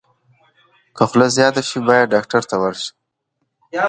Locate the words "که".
0.95-1.03